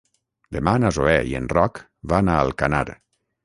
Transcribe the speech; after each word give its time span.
Demà 0.57 0.73
na 0.83 0.91
Zoè 0.97 1.13
i 1.33 1.37
en 1.41 1.51
Roc 1.55 1.85
van 2.15 2.33
a 2.33 2.41
Alcanar. 2.47 2.85